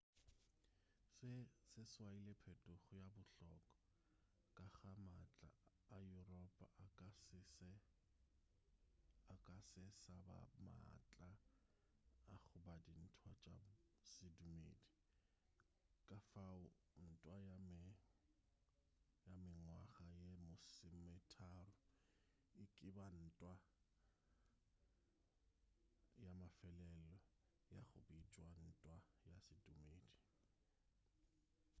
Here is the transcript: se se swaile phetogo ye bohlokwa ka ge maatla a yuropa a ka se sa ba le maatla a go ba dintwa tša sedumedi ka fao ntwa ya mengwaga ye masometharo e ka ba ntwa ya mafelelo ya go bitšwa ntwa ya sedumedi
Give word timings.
se 1.21 1.29
se 1.73 1.83
swaile 1.93 2.33
phetogo 2.43 2.93
ye 2.97 3.01
bohlokwa 3.11 3.51
ka 4.77 4.85
ge 4.95 5.03
maatla 5.11 5.49
a 5.95 5.97
yuropa 6.09 6.65
a 6.85 6.85
ka 6.97 7.07
se 7.23 7.39
sa 10.01 10.15
ba 10.27 10.39
le 10.63 10.71
maatla 10.85 11.29
a 12.33 12.35
go 12.45 12.57
ba 12.65 12.75
dintwa 12.85 13.31
tša 13.43 13.57
sedumedi 14.13 14.85
ka 16.07 16.17
fao 16.31 16.63
ntwa 17.09 17.35
ya 17.47 17.57
mengwaga 19.35 20.05
ye 20.23 20.33
masometharo 20.47 21.67
e 22.63 22.65
ka 22.75 22.87
ba 22.95 23.05
ntwa 23.25 23.53
ya 26.23 26.31
mafelelo 26.39 27.13
ya 27.73 27.81
go 27.89 27.99
bitšwa 28.07 28.47
ntwa 28.69 28.95
ya 29.27 29.35
sedumedi 29.45 30.09